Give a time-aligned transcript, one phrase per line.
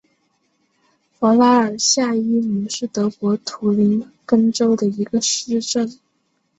[1.11, 5.99] 弗拉尔夏伊姆是德国图林根州的一个市镇。